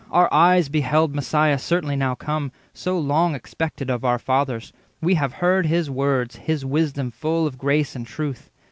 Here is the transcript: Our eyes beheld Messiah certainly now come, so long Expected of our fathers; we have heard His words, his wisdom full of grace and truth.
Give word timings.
Our 0.09 0.33
eyes 0.33 0.67
beheld 0.67 1.13
Messiah 1.13 1.59
certainly 1.59 1.95
now 1.95 2.15
come, 2.15 2.51
so 2.73 2.97
long 2.97 3.35
Expected 3.35 3.91
of 3.91 4.03
our 4.03 4.17
fathers; 4.17 4.73
we 4.99 5.13
have 5.13 5.33
heard 5.33 5.67
His 5.67 5.91
words, 5.91 6.37
his 6.37 6.65
wisdom 6.65 7.11
full 7.11 7.45
of 7.45 7.59
grace 7.59 7.95
and 7.95 8.07
truth. 8.07 8.49